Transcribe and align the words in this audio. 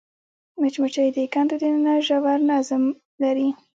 مچمچۍ 0.59 1.07
د 1.15 1.17
کندو 1.33 1.55
دننه 1.61 1.93
ژور 2.07 2.39
نظم 2.49 2.83
لري 3.21 3.47